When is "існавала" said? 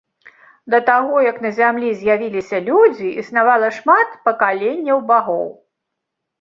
3.27-3.69